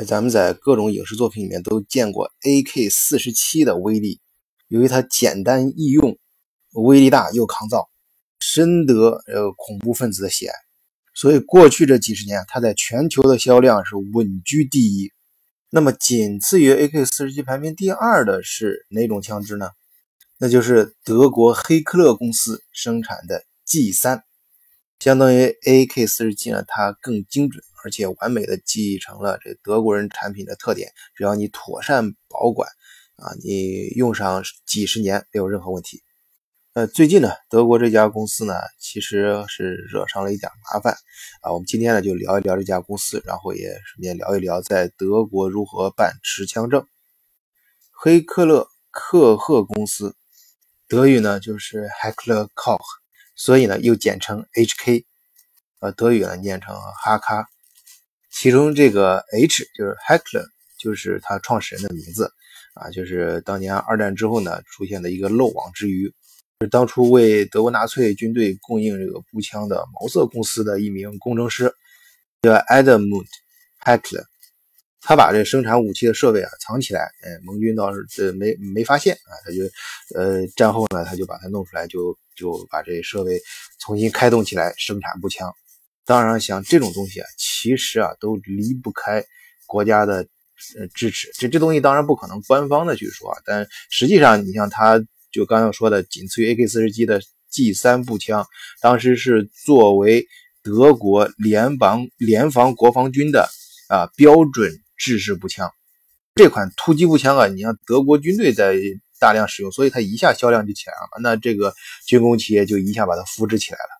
[0.00, 4.20] 那咱们在各种影视作品里面都见过 AK 四十七的威力，
[4.68, 6.16] 由于它简单易用，
[6.74, 7.90] 威力大又抗造，
[8.38, 10.54] 深得呃恐怖分子的喜爱，
[11.14, 15.10] 所以过去这几十年，它在全球的销量是稳居第一。
[15.68, 19.70] 那么仅次于 AK 四十七排名第二的是哪种枪支呢？
[20.38, 24.22] 那就是德国黑克勒公司生产的 G 三。
[24.98, 30.92] 相当于 AK 四十七呢，它更精准，而且完美的继承了这德国人产品的特点。
[31.14, 32.68] 只要你妥善保管，
[33.16, 36.02] 啊，你用上几十年没有任何问题。
[36.74, 40.94] 呃，最近呢，德国这家公司呢，其实是惹上了一点麻烦
[41.42, 41.52] 啊。
[41.52, 46.86] 我们今天呢就聊一聊这家公司，然后也顺便聊一聊在德国如何办持枪证。
[47.92, 50.16] 黑克勒克赫公司，
[50.88, 52.78] 德语呢就是 Heckler Koch。
[53.38, 55.04] 所以呢，又简称 HK，
[55.78, 57.46] 呃，德语呢念成哈卡。
[58.30, 60.44] 其中这个 H 就是 Heckler，
[60.78, 62.32] 就是他创始人的名字
[62.74, 66.12] 啊，就是当年二战之后呢出现的一个漏网之鱼，
[66.60, 71.72] 是当初为德国纳粹军队供应这个步枪的毛瑟公司的一名工程师，
[72.42, 73.26] 叫 Edmund
[73.84, 74.24] Heckler。
[75.00, 79.62] 他把这生产武器的设备啊藏起来，哎，盟军倒是这没没发现啊，他就
[80.18, 83.40] 呃战后呢他就把它弄出来，就就把这设备
[83.80, 85.52] 重新开动起来生产步枪。
[86.06, 89.24] 当然，像这种东西啊，其实啊都离不开
[89.66, 90.26] 国家的
[90.78, 91.30] 呃支持。
[91.34, 94.98] 这这东西当然不可能官方的去说啊，但实际上你像他
[95.32, 98.46] 就刚刚说的，仅次于 AK 四十七的 G 三步枪，
[98.80, 100.26] 当时是作为
[100.62, 103.48] 德国联邦联防国防军的
[103.88, 104.72] 啊标准。
[105.00, 105.70] 制式步枪，
[106.34, 108.74] 这款突击步枪啊，你像德国军队在
[109.18, 111.20] 大量使用，所以它一下销量就起来了。
[111.22, 111.74] 那这个
[112.06, 113.90] 军工企业就一下把它复制起来了。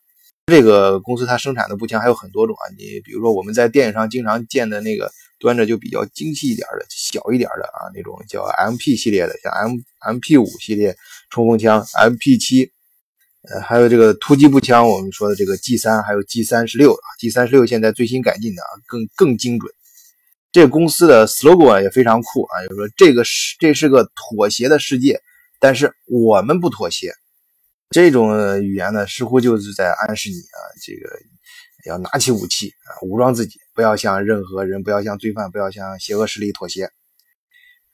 [0.47, 9.77] 这个公司它生产的步枪还有很多种啊，你比如说我们在电影上经常见的那个端着就比较精细一点的、小一点的啊，那种叫 MP 系列的，像 M
[10.17, 10.97] MP 五系列
[11.29, 12.73] 冲锋枪、MP 七，
[13.51, 19.71] 呃，还有这个突击步枪，我们说的这个 G 三，还有 G 三十六啊，G 三十六现在最新改进的啊，更更精准。
[20.51, 25.21] 这个公司的 slogan 也非常酷啊，就是说这个是这是个妥协的世界，
[25.61, 27.13] 但是我们不妥协。
[27.91, 31.11] 这种语言呢，似乎就是在暗示你啊，这个
[31.87, 36.91] 要拿起武器啊，武装自己，不要向任何人，不要向罪犯，不要向邪恶势力妥协。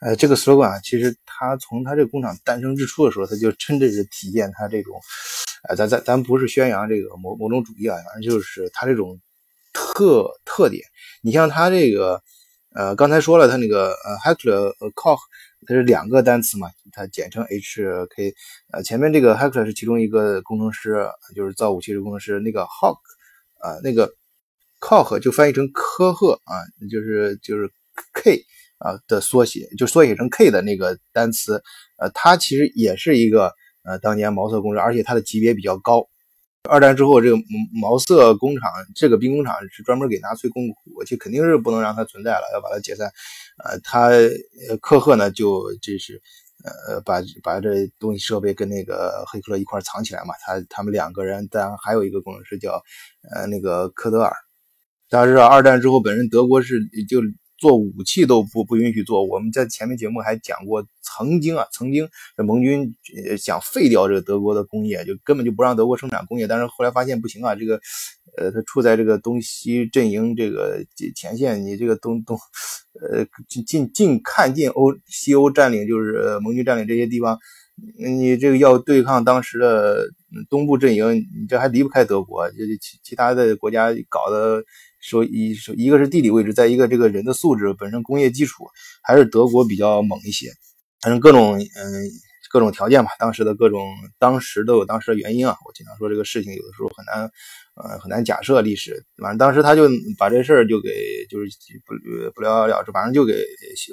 [0.01, 4.95] 呃，这个 slogan 啊，其实他从他这个工厂诞生之初的时候，他就真的是体现他这种，
[5.69, 9.21] 呃，咱咱咱不是宣扬这个某某种主义啊，反正就是他这种
[9.73, 10.85] 特特点。
[11.21, 12.23] 你像他这个。
[12.75, 15.21] 呃，刚才说了，它那个呃，Heckler Koch，
[15.65, 18.35] 它是两个单词嘛，它简称 HK。
[18.73, 22.41] 呃，前面这个 Heckler 是其中一个工程师，就是造武器的工程师。
[22.41, 22.99] 那个 Hock，
[23.61, 24.13] 啊，那个
[24.81, 26.59] Koch 就翻译成科赫啊，
[26.91, 27.71] 就是就是
[28.13, 28.43] K
[28.79, 31.63] 啊的缩写，就缩写成 K 的那个单词。
[31.99, 33.53] 呃，它其实也是一个
[33.85, 36.09] 呃当年毛瑟工程，而且它的级别比较高。
[36.69, 37.37] 二战之后，这个
[37.73, 43.11] 毛瑟工厂这个兵工厂是专门给纳粹供武器，肯定是不能让它存在了，要把它解散。
[43.63, 44.11] 呃，他
[44.81, 46.23] 科赫呢，就这是
[46.89, 50.35] 呃把把这东西设备跟那个黑克勒一块藏起来嘛。
[50.41, 52.83] 他他们两个人，当然还有一个工程师叫
[53.35, 54.33] 呃那个科德尔。
[55.11, 57.21] 大家知道，二战之后，本身德国是就。
[57.65, 59.25] 做武器都不不允许做。
[59.25, 62.95] 我们在前面节目还讲过，曾经啊，曾经盟军
[63.39, 66.47] 想废掉这个德国的工业，就根本就不让德国生产工业。
[66.47, 67.81] 但是后来发现不行啊，这个，
[68.37, 70.85] 呃，他处在这个东西阵营这个
[71.17, 72.37] 前线，你这个东东，
[73.01, 77.39] 呃，近近近看近欧西欧占领，就是盟军占领这些地方，
[77.99, 80.11] 你这个要对抗当时的
[80.51, 84.63] 东部阵营，你这还离不开德国，就其其他的国家搞的。
[85.05, 88.65] 说一说，一个是地理位置，再一个这个人的素质本身工业基础
[89.03, 90.51] 还是德国比较猛一些，
[91.03, 92.11] 反正各种嗯
[92.51, 93.85] 各种条件吧，当时的各种
[94.19, 95.57] 当时都有当时的原因啊。
[95.67, 97.31] 我经常说这个事情有的时候很难
[97.75, 101.49] 呃很难假设历史，反正当时他就把这事儿就给就是
[101.85, 101.95] 不
[102.35, 103.35] 不了了之，反正就给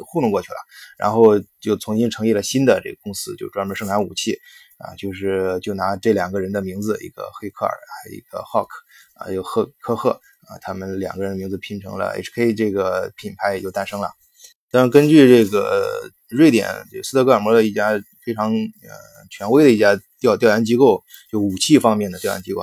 [0.05, 0.57] 糊弄过去了，
[0.97, 4.37] 然后就重新成立了新的这个公司，就专门生产武器
[4.77, 8.69] 啊，就是就拿这两个人的名字，一个黑克尔，还有一个 Hawk
[9.15, 10.21] 啊，有赫科赫。
[10.51, 14.09] 啊，他们两个人名字拼成了 HK，这个品牌也就诞生了。
[14.69, 18.89] 但根据这个瑞典就斯德哥尔摩的一家非常呃
[19.29, 21.01] 权威的一家调调研机构，
[21.31, 22.61] 就武器方面的调研机构，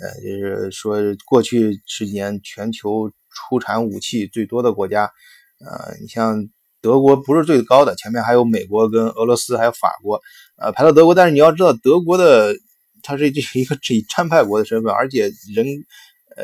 [0.00, 5.12] 呃，就是说过去十几年全球出产武器最多的国家，
[5.60, 6.48] 呃，你像
[6.80, 10.20] 德国不是最高的，前面还有美国跟俄罗斯还有法国，
[10.56, 11.14] 呃，排到德国。
[11.14, 12.56] 但是你要知道，德国的
[13.02, 15.66] 它是这是一个以战败国的身份，而且人。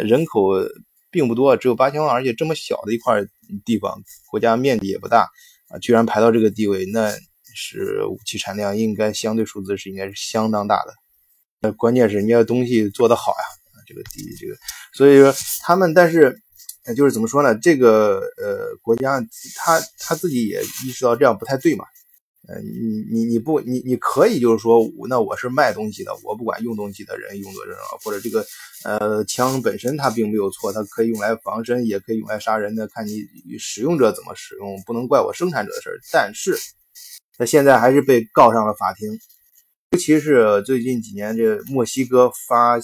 [0.02, 0.50] 人口
[1.10, 3.22] 并不多，只有八千万，而且这么小的一块
[3.64, 5.28] 地方，国家面积也不大
[5.68, 7.12] 啊，居然排到这个地位，那
[7.54, 10.94] 是武器产量应该相对数字是应该是相当大的。
[11.60, 13.44] 那关键是人家东西做得好呀，
[13.86, 14.56] 这个第一，这个，
[14.92, 15.32] 所以说
[15.62, 16.36] 他们，但是
[16.96, 17.56] 就是怎么说呢？
[17.58, 19.20] 这个呃国家
[19.56, 21.84] 他他自己也意识到这样不太对嘛。
[22.46, 28.44] 呃，你你你不你你可以就是说，那我是卖东西的，我不管用东西的人用作这种，或者这个
[28.84, 33.22] 呃枪本身它并没有错，它可以用来防身，也可以用来杀人的，看你
[33.58, 35.96] 使用者怎么使用，不能怪我生产者的事儿。
[36.12, 36.54] 但是，
[37.38, 39.08] 他现在还是被告上了法庭，
[39.92, 42.80] 尤其是最近几年这墨西哥发呃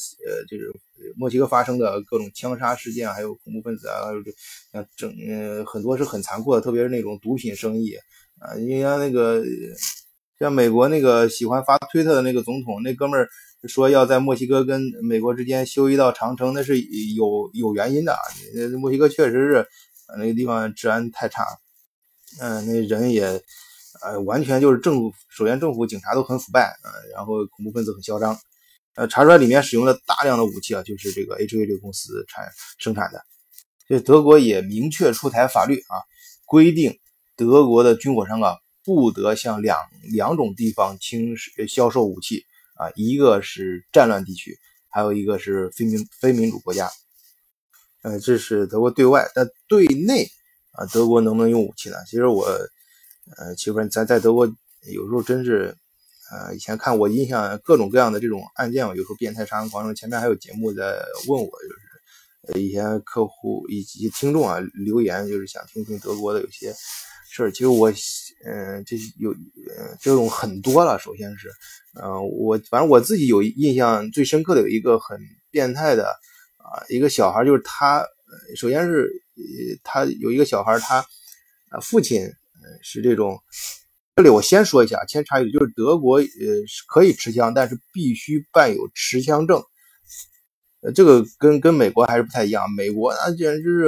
[0.49, 0.73] 就是
[1.17, 4.31] 墨西哥发生的各种枪杀事件，还有恐怖分子啊，还有这
[4.73, 7.95] 像整呃很多是很残酷的，特别是那种毒品生意。
[8.41, 9.45] 啊，你像那个，
[10.39, 13.29] 像美国那个喜欢发推特的那个总统，那哥们儿
[13.69, 18.17] 说要在墨西哥跟美国之间修一道长城，那是有有原因的。
[18.81, 19.67] 墨西哥确实是
[20.17, 21.45] 那个地方治安太差，
[22.41, 23.43] 嗯，那人也，
[24.03, 28.35] 呃，完全就是政府，首先政府警察都很腐败，呃，然后恐怖分子很嚣张，
[28.95, 32.49] 呃，查出来里面使用了大量的武器啊，就是这个 HV 这个公司产
[32.79, 33.23] 生产的，
[33.87, 36.01] 所以德国也明确出台法律啊，
[36.47, 36.99] 规定。
[37.41, 39.79] 德国的军火商啊，不得向两
[40.13, 41.35] 两种地方轻
[41.67, 42.45] 销售武器
[42.75, 44.59] 啊，一个是战乱地区，
[44.91, 46.91] 还有一个是非民非民主国家。
[48.03, 50.29] 呃，这是德国对外，但对内
[50.73, 51.97] 啊，德国能不能用武器呢？
[52.05, 54.47] 其实我，呃，其实咱在德国
[54.93, 55.75] 有时候真是，
[56.31, 66.75] 呃，以前看我印象各种各样的这种案件，有时候变态杀人狂，前面还有节目在问我，就是呃，以前客户以及听众啊留言，就是想听听德国的有些。
[67.33, 67.89] 是，其实我，
[68.45, 70.99] 嗯，这有，呃，这种很多了。
[70.99, 71.49] 首先是，
[72.03, 75.17] 嗯，我反正我自己有印象最深刻的有一个很
[75.49, 76.09] 变态的，
[76.57, 78.05] 啊，一个小孩，就是他，
[78.57, 81.05] 首先是，呃，他有一个小孩，他，
[81.71, 82.33] 呃，父亲，呃
[82.83, 83.39] 是这种，
[84.17, 86.25] 这里我先说一下，先插一句，就是德国，呃，
[86.67, 89.63] 是可以持枪，但是必须办有持枪证。
[90.83, 93.87] 呃，这个跟跟美国还是不太一样，美国那简直是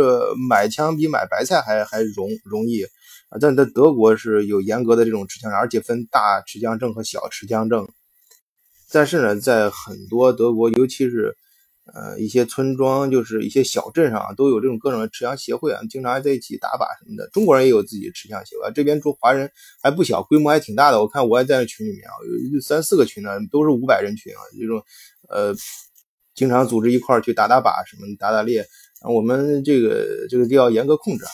[0.49, 2.87] 买枪比买白菜还还容容易。
[3.33, 7.89] 啊，但在德国是有严格的这种持枪证，而且分大持枪证和小持枪证。
[8.91, 11.35] 但是呢，在很多德国，尤其是
[11.95, 17.27] 呃一些村庄，就是一些小镇上啊，都有这种各种持枪协会啊，经常还在一起打靶什么的。
[17.31, 19.51] 中国人也有自己的持枪协会，这边住华人
[19.83, 21.01] 还不小，规模还挺大的。
[21.01, 22.13] 我看我还在那群里面啊，
[22.53, 24.85] 有三四个群呢，都是五百人群啊，这种
[25.31, 25.55] 呃
[26.35, 28.67] 经常组织一块去打打靶什么打打猎。
[29.09, 31.25] 我们这个这个就要严格控制。
[31.25, 31.31] 啊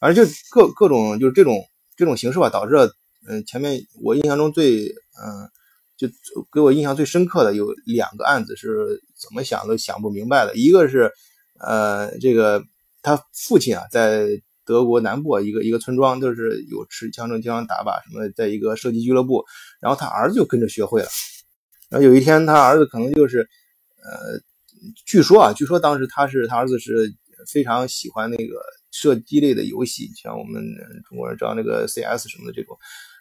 [0.00, 1.64] 反正就各各种就是这种
[1.96, 2.92] 这种形式吧，导致了
[3.28, 5.48] 嗯前面我印象中最嗯
[5.96, 6.08] 就
[6.52, 11.12] 给我印象最深刻的有两个案子是怎么想都想不明白的，一个是
[11.60, 12.62] 呃这个
[13.02, 14.28] 他父亲啊在
[14.64, 19.44] 德国南部一个一个村庄就是有持枪证经常打靶什么，在一个射击俱乐部，
[19.80, 21.08] 然后他儿子就跟着学会了，
[21.88, 24.38] 然后有一天他儿子可能就是呃
[25.04, 27.12] 据说啊据说当时他是他儿子是
[27.46, 28.54] 非常喜欢那个。
[28.90, 30.64] 射击类的游戏，像我们
[31.06, 32.74] 中国人知道那个 CS 什么的这种，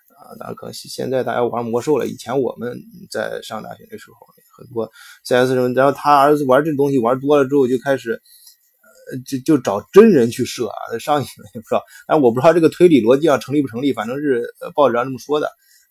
[0.08, 2.08] 啊，大家可能现在大家玩魔兽了。
[2.08, 2.72] 以前我们
[3.12, 4.16] 在上大学的时候，
[4.58, 4.90] 很多
[5.25, 11.84] CS 什么，然后他儿子玩这东西玩多了之后，就开始，呃，就就找真人去射啊，上瘾了也不知道。
[12.08, 15.47] 但我不知道这个推理逻辑上成立不成立，反正是报纸上这么说的，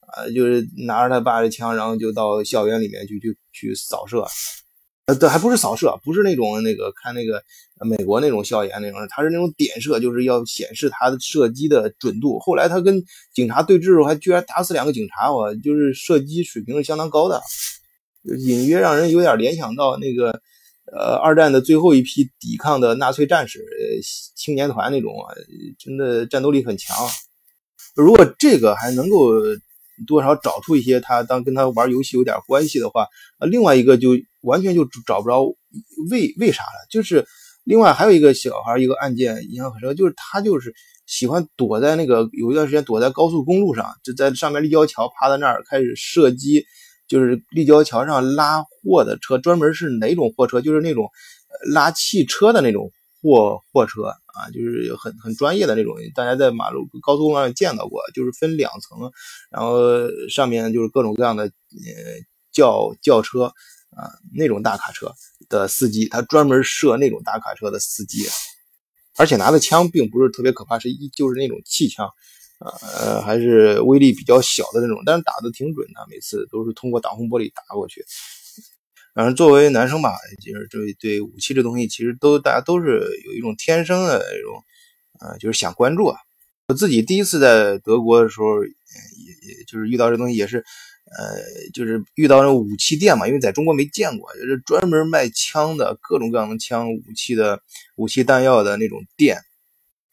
[0.09, 4.27] 啊，就是拿着他爸的枪，然后就到校园里面去去去扫射。
[5.07, 7.41] 呃，这还不是扫射，不是那种那个看那个
[7.81, 12.41] 美国那种校园那种，他是那种点射，就是要显示他的射击的准度。
[12.41, 13.01] 后来他跟
[13.33, 17.41] 警察对峙的时候，还居然打死两个警察，我就是射击水平是相当高的，
[18.37, 20.41] 隐约让人有点联想到那个
[20.93, 24.03] 呃二战的最后一批抵抗的纳粹战士呃，
[24.35, 25.31] 青年团那种啊，
[25.79, 26.97] 真的战斗力很强。
[27.95, 29.31] 如果这个还能够。
[30.07, 34.11] 多少找出一些他当跟他玩游戏有点关系的话，啊，另外一个就
[34.43, 35.45] 完全就找不着
[36.11, 36.87] 为为啥了。
[36.91, 37.27] 就是
[37.65, 40.75] 另外还有一个小孩一个案件印象很深，就是他就是
[41.07, 46.65] 喜欢躲在那个有一段时间躲在高速公路上，就在上面立交桥趴在那儿开始射击，
[47.09, 50.61] 就是立交桥上拉货的车，专门是哪种货车？
[50.61, 51.11] 就是那种
[51.73, 52.91] 拉汽车的那种。
[53.21, 59.11] 货货车啊，就是很很专业的那种，大家在马路高速公路上见到过，就是分两层，
[59.51, 59.81] 然后
[60.29, 61.51] 上面就是各种各样的呃
[62.53, 63.45] 轿轿车
[63.91, 65.13] 啊，那种大卡车
[65.49, 68.27] 的司机，他专门设那种大卡车的司机，
[69.17, 72.09] 而且拿的枪并不是特别可怕，是一就是那种气枪，
[72.61, 78.05] 呃，还是威力比较小的那种，但是打的挺准的，每次都是通过挡风玻璃打过去。
[79.17, 80.13] 反正作为男生吧，
[80.45, 84.63] 就是对对武器这东西，其实都大家都是有一种天生的那种，
[85.21, 86.19] 呃，就是想关注啊。
[86.69, 91.41] 我自己第一次在德国的时候，也也就是遇到这东西，也是，呃，
[91.73, 97.63] 就是遇到那武器店嘛，因为在中国没见过，就是专门卖枪的各种各样的枪、武器的
[97.95, 99.39] 武器弹药的那种店。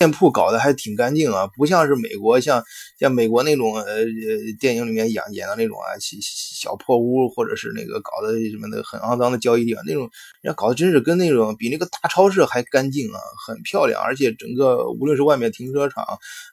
[0.03, 2.61] 店铺搞得还挺干净啊，不像是美国，像
[2.99, 4.03] 像美国那种呃
[4.59, 6.17] 电影里面演演的那种啊，小
[6.71, 10.01] 小破屋或者是那个搞的什么的很肮脏的交易地方那种，
[10.41, 16.05] 人家搞的真是跟那种比那个大超市还干净啊，很漂亮，而且整个无论是外面停车场，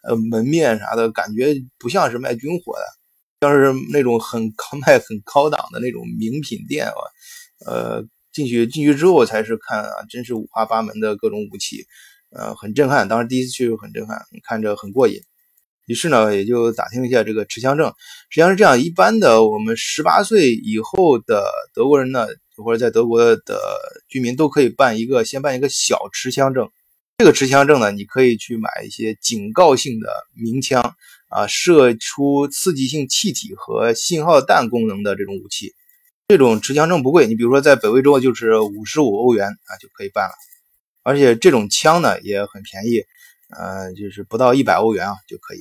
[0.04, 7.02] 呃门面啥的感觉不像是卖军火的，像是那种很高卖很高档的那种名品店啊，
[7.66, 11.84] 呃进去进去之后才是看啊，真是五花八门的各种武器。
[12.30, 15.20] 呃，很震撼，当时第一次去很震撼，看着很过瘾。
[15.86, 17.88] 于是呢，也就打听了一下这个持枪证。
[18.28, 21.44] 实际上是这样，一般的我们十八岁以后的
[21.74, 23.60] 德国人呢，或者在德国的
[24.08, 26.68] 居民都可以办一个，先办一个小持枪证。
[27.18, 30.94] 这个持枪证呢，你可以去买一些警告性的鸣枪
[31.28, 35.74] 啊，射出刺激性气体和信号弹功能的这种武器。
[36.28, 40.32] 这种持枪证不贵，你比如说在北威州就是五十五欧元啊就可以办了。
[41.02, 43.02] 而且这种枪呢也很便宜，
[43.56, 45.60] 呃，就是不到一百欧元啊就可以。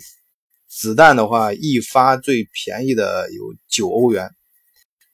[0.68, 4.30] 子弹的话，一发最便宜的有九欧元。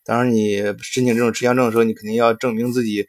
[0.04, 3.08] 当然，你申请这种持枪证的时候，你肯定要证明自己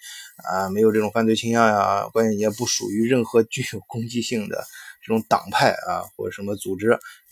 [0.49, 4.65] 啊没有这种犯罪倾向呀，关键你也不属于任何具有攻击性的
[5.03, 6.91] 这种党派啊或者什么组织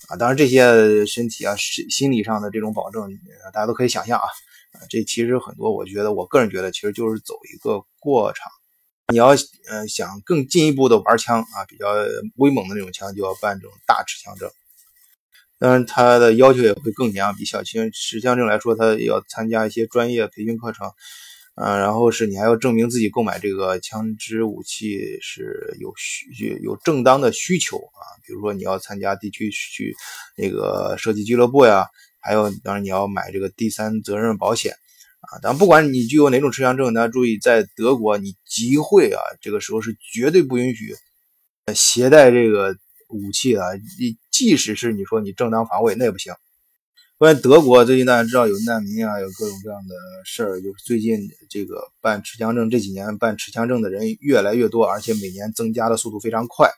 [0.09, 0.17] 啊。
[0.19, 3.09] 当然，这些身体啊心心理上的这种保证，
[3.53, 4.19] 大家都可以想象。
[4.19, 4.27] 啊，
[4.91, 8.51] 这其实很多，我觉得我个人觉得，其实就是走一个过场。
[9.09, 9.29] 你要
[9.69, 11.87] 呃想更进一步的玩枪啊，比较
[12.37, 14.51] 威猛的那种枪，就要办这种大持枪证。
[15.59, 20.91] 当然，它的要求也会更严，比小型持枪证来说，它要参加一些专业培训课程。
[21.57, 29.95] 嗯，然后是你还要证明自己购买这个枪支武器是有需有正当的需求啊，比如说你要参加地区去
[30.37, 31.87] 那个射击俱乐部呀，
[32.21, 34.75] 还有当然你要买这个第三责任保险。
[35.33, 40.95] 啊，但不管你具有哪种持枪证，大家注意，在德国你集会啊，这个时候是绝对不允许
[41.75, 42.77] 携带这个
[43.09, 43.63] 武器的。
[43.99, 46.33] 你即使是你说你正当防卫，那也不行。
[47.17, 56.69] 关于德国，最近大家知道有难民啊，有各种各样的事儿，就是最近这个办持枪证这几年办持枪证的人越来越多，而且每年增加的速度非常快。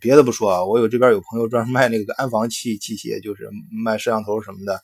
[0.00, 3.48] 别的不说啊，我有这边有朋友专门卖那个安防器器械，就是
[3.84, 4.80] 卖摄像头什么的，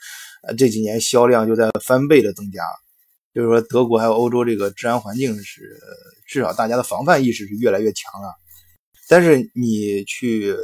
[0.57, 2.63] 这几年销量就在翻倍的增加。
[3.33, 5.79] 就是说，德国还有欧洲这个治安环境是，
[6.27, 8.35] 至少大家的防范意识是越来越强了。
[9.09, 10.55] 但是你去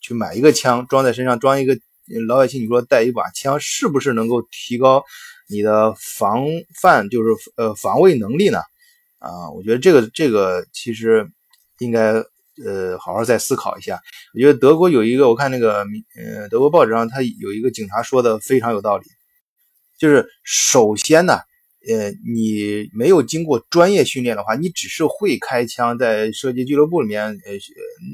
[0.00, 1.78] 去买一个枪装在身上，装一个
[2.26, 5.04] 老百姓，你说带一把枪，是不是能够提高
[5.48, 6.44] 你的防
[6.80, 8.58] 范，就是呃防卫能力呢？
[9.18, 11.30] 啊，我觉得这个这个其实
[11.78, 12.14] 应该
[12.64, 14.00] 呃好好再思考一下。
[14.34, 19.04] 我觉得德国有一个，我看那个呃德国报纸上他有一个警察说的非常有道理，
[19.96, 21.38] 就是首先呢。
[21.88, 27.52] 呃，你没有经过专业训练的话，你只是会开枪，在射击俱乐部里面呃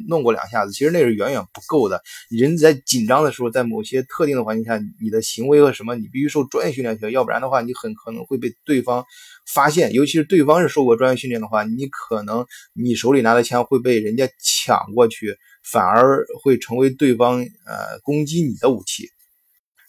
[0.08, 2.00] 弄过两下子，其实那是远远不够的。
[2.30, 9.04] 人在紧张的时候，在某些特定的环境下，你的行为和什么，你必须受专业训练，要不然的话，你很可能会被对方
[9.52, 9.92] 发现。
[9.92, 19.08] 尤其是对方是受过专业训练的话，你可能你手里拿的枪会被人家抢过去，反而会成为对方呃攻击你的武器。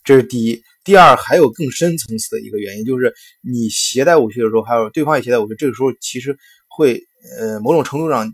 [0.03, 0.63] 这是第一。
[0.85, 3.11] 第二，还有更深层次的一个原因，就是
[3.41, 6.37] 你携带武器的时候，还有对方也携带武器，这个时候其实
[6.67, 7.01] 会，
[7.39, 8.31] 呃，某种程度上，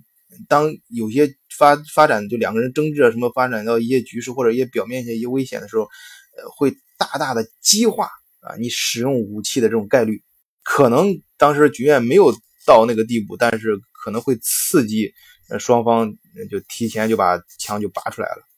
[0.49, 8.09] 当有些发发展，就两个人争执啊，什么发展到一些局势或者一些表面一些危险的时候，呃，会大大的激化
[8.41, 10.21] 啊，你使用武器的这种概率，
[10.61, 12.33] 可能当时局面没有
[12.67, 15.13] 到那个地步，但是可能会刺激，
[15.49, 16.11] 呃，双方
[16.49, 18.50] 就提前就把枪就拔出来了。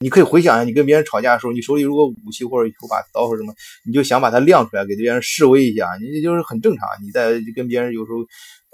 [0.00, 3.52] 你可以回想一下，你跟别人吵架的时候，你手里如果武器或者有把刀或者什么，
[3.84, 6.86] 你就想把它亮出来，给别人示威一下，你就是很正常。
[7.02, 8.18] 你在跟别人有时候，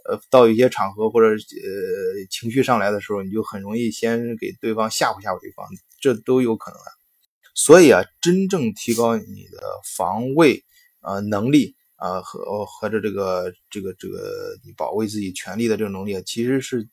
[0.04, 5.66] 呃，到一些场合或者呃情绪上来的时候，你就很容易先给对方吓唬吓唬对方，
[5.98, 6.84] 这都有可能的。
[7.54, 9.62] 所以啊，真正提高你的
[9.96, 10.62] 防卫
[11.00, 16.86] 啊能力啊和和着这个这个这个你保卫自己权利的这种能力，其实是。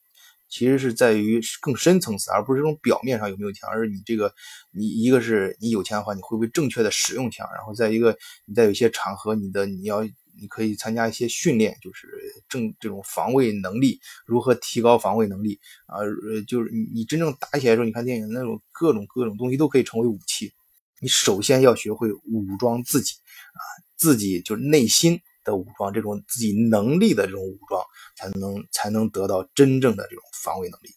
[0.52, 4.32] 其实是在于更深层次，而不是这种表面上有没有枪，而是你这个，
[4.72, 7.48] 你一个是你有钱的话，你会不会正确的使用枪？
[7.56, 8.16] 然后再一个，
[8.46, 10.04] 你在有些场合，你的你要
[10.40, 12.08] 你可以参加一些训练，就是
[12.50, 16.00] 正这种防卫能力，如何提高防卫能力啊？
[16.00, 20.52] 呃，就是你你真正打起来的时候，你看电影那种各种各种东西都可以成为武器。
[21.00, 23.14] 你首先要学会武装自己
[23.54, 23.62] 啊，
[23.96, 27.84] 自己就是内心的武装，这种自己能力的这种武装，
[28.16, 30.90] 才能才能得到真正的这种防卫能力。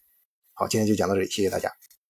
[0.52, 1.70] 好，今天就讲到这里，谢谢大家。